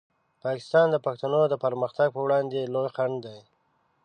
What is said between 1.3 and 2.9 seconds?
د پرمختګ په وړاندې لوی